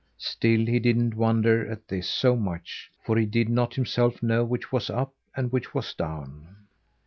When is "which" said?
4.43-4.71, 5.51-5.75